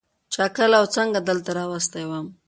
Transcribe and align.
چا 0.33 0.45
کله 0.55 0.75
او 0.79 0.85
څنگه 0.95 1.19
دلته 1.29 1.49
راوستى 1.57 2.03
وم. 2.09 2.27